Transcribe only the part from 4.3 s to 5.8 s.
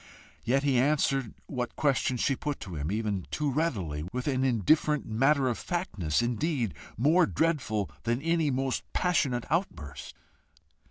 indifferent matter of